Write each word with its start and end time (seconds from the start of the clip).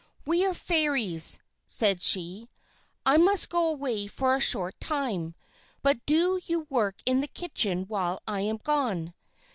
"We 0.25 0.43
are 0.47 0.53
Fairies," 0.55 1.37
said 1.67 2.01
she. 2.01 2.47
"I 3.05 3.17
must 3.17 3.49
go 3.51 3.67
away 3.67 4.07
for 4.07 4.33
a 4.33 4.39
short 4.39 4.79
time, 4.81 5.35
but 5.83 6.03
do 6.07 6.41
you 6.43 6.65
work 6.71 6.95
in 7.05 7.21
the 7.21 7.27
kitchen 7.27 7.83
while 7.83 8.19
I 8.27 8.39
am 8.39 8.57
gone. 8.57 9.13